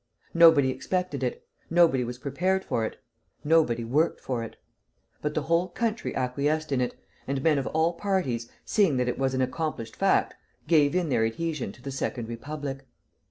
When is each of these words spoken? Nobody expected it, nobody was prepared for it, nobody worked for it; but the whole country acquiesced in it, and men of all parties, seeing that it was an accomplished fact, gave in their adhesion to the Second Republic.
Nobody 0.33 0.71
expected 0.71 1.21
it, 1.21 1.47
nobody 1.69 2.03
was 2.03 2.17
prepared 2.17 2.65
for 2.65 2.83
it, 2.85 2.97
nobody 3.43 3.83
worked 3.83 4.19
for 4.19 4.43
it; 4.43 4.55
but 5.21 5.35
the 5.35 5.43
whole 5.43 5.67
country 5.67 6.15
acquiesced 6.15 6.71
in 6.71 6.81
it, 6.81 6.95
and 7.27 7.43
men 7.43 7.59
of 7.59 7.67
all 7.67 7.93
parties, 7.93 8.49
seeing 8.65 8.97
that 8.97 9.07
it 9.07 9.19
was 9.19 9.35
an 9.35 9.43
accomplished 9.43 9.95
fact, 9.95 10.33
gave 10.65 10.95
in 10.95 11.09
their 11.09 11.23
adhesion 11.23 11.71
to 11.73 11.83
the 11.83 11.91
Second 11.91 12.27
Republic. 12.29 12.83